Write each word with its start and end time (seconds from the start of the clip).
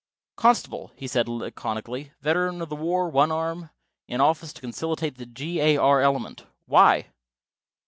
"Constable," 0.35 0.91
he 0.95 1.05
said 1.05 1.29
laconically. 1.29 2.11
"Veteran 2.21 2.59
of 2.63 2.69
the 2.69 2.75
war, 2.75 3.07
one 3.07 3.31
arm; 3.31 3.69
in 4.07 4.19
office 4.19 4.51
to 4.51 4.59
conciliate 4.61 5.17
the 5.19 5.27
G. 5.27 5.59
A. 5.61 5.77
R. 5.77 6.01
element. 6.01 6.47
Why?" 6.65 7.05